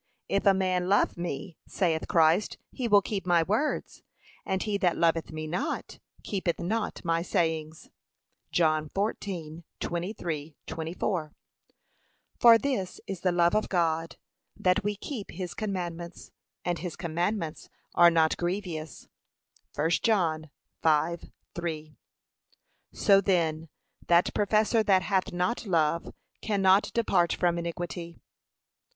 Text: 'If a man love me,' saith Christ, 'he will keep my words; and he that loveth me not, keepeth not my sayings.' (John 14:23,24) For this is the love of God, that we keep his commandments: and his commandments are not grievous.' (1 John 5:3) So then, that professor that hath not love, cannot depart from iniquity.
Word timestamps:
'If 0.27 0.47
a 0.47 0.53
man 0.55 0.89
love 0.89 1.15
me,' 1.15 1.59
saith 1.67 2.07
Christ, 2.07 2.57
'he 2.71 2.87
will 2.87 3.03
keep 3.03 3.27
my 3.27 3.43
words; 3.43 4.01
and 4.47 4.63
he 4.63 4.75
that 4.79 4.97
loveth 4.97 5.31
me 5.31 5.45
not, 5.45 5.99
keepeth 6.23 6.59
not 6.59 7.05
my 7.05 7.21
sayings.' 7.21 7.91
(John 8.51 8.89
14:23,24) 8.89 11.33
For 12.39 12.57
this 12.57 12.99
is 13.05 13.19
the 13.19 13.31
love 13.31 13.53
of 13.53 13.69
God, 13.69 14.15
that 14.57 14.83
we 14.83 14.95
keep 14.95 15.29
his 15.29 15.53
commandments: 15.53 16.31
and 16.65 16.79
his 16.79 16.95
commandments 16.95 17.69
are 17.93 18.09
not 18.09 18.35
grievous.' 18.37 19.07
(1 19.75 19.87
John 20.01 20.49
5:3) 20.83 21.95
So 22.91 23.21
then, 23.21 23.69
that 24.07 24.33
professor 24.33 24.81
that 24.81 25.03
hath 25.03 25.31
not 25.31 25.67
love, 25.67 26.11
cannot 26.41 26.89
depart 26.95 27.33
from 27.33 27.59
iniquity. 27.59 28.19